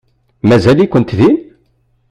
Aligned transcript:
Mazal-ikent 0.47 1.09
din? 1.19 1.35